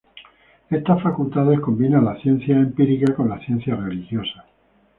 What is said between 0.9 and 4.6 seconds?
facultades combinan las ciencias empíricas con las ciencias religiosas.